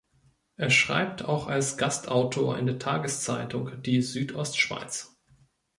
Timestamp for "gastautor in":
1.77-2.65